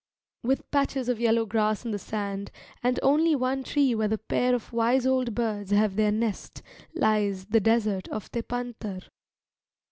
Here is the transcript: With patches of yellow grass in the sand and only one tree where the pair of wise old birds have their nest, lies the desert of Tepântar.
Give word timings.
With 0.43 0.71
patches 0.71 1.09
of 1.09 1.19
yellow 1.19 1.45
grass 1.45 1.85
in 1.85 1.91
the 1.91 1.99
sand 1.99 2.49
and 2.81 2.99
only 3.03 3.35
one 3.35 3.63
tree 3.63 3.93
where 3.93 4.07
the 4.07 4.17
pair 4.17 4.55
of 4.55 4.73
wise 4.73 5.05
old 5.05 5.35
birds 5.35 5.69
have 5.69 5.95
their 5.95 6.11
nest, 6.11 6.63
lies 6.95 7.45
the 7.45 7.59
desert 7.59 8.07
of 8.07 8.31
Tepântar. 8.31 9.07